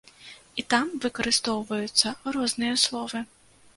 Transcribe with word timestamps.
І 0.61 0.63
там 0.73 0.87
выкарыстоўваюцца 1.03 2.15
розныя 2.39 2.73
словы. 2.89 3.23